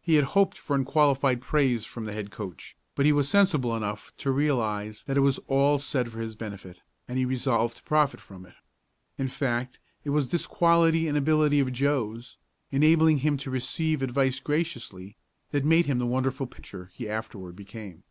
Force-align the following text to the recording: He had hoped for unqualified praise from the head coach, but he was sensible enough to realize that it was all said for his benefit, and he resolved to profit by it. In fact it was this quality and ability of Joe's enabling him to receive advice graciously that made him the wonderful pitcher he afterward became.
He 0.00 0.14
had 0.14 0.24
hoped 0.32 0.56
for 0.56 0.74
unqualified 0.74 1.42
praise 1.42 1.84
from 1.84 2.06
the 2.06 2.14
head 2.14 2.30
coach, 2.30 2.74
but 2.94 3.04
he 3.04 3.12
was 3.12 3.28
sensible 3.28 3.76
enough 3.76 4.14
to 4.16 4.30
realize 4.30 5.02
that 5.02 5.18
it 5.18 5.20
was 5.20 5.38
all 5.40 5.78
said 5.78 6.10
for 6.10 6.22
his 6.22 6.34
benefit, 6.34 6.80
and 7.06 7.18
he 7.18 7.26
resolved 7.26 7.76
to 7.76 7.82
profit 7.82 8.18
by 8.30 8.48
it. 8.48 8.54
In 9.18 9.28
fact 9.28 9.78
it 10.04 10.08
was 10.08 10.30
this 10.30 10.46
quality 10.46 11.06
and 11.06 11.18
ability 11.18 11.60
of 11.60 11.70
Joe's 11.70 12.38
enabling 12.72 13.18
him 13.18 13.36
to 13.36 13.50
receive 13.50 14.00
advice 14.00 14.40
graciously 14.40 15.18
that 15.50 15.66
made 15.66 15.84
him 15.84 15.98
the 15.98 16.06
wonderful 16.06 16.46
pitcher 16.46 16.90
he 16.94 17.06
afterward 17.06 17.54
became. 17.54 18.04